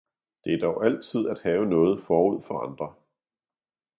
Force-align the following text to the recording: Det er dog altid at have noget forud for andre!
Det 0.43 0.53
er 0.53 0.57
dog 0.57 0.85
altid 0.85 1.27
at 1.27 1.41
have 1.41 1.65
noget 1.65 2.01
forud 2.01 2.41
for 2.41 2.59
andre! 2.59 2.93